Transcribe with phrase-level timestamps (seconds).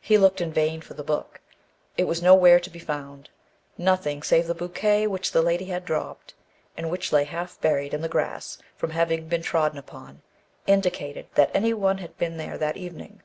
[0.00, 1.40] He looked in vain for the book;
[1.96, 3.30] it was nowhere to be found:
[3.78, 6.34] nothing save the bouquet which the lady had dropped,
[6.76, 10.22] and which lay half buried in the grass from having been trodden upon,
[10.66, 13.22] indicated that any one had been there that evening.